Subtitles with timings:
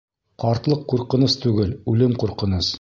[0.43, 2.69] Ҡартлыҡ ҡурҡыныс түгел, үлем ҡурҡыныс.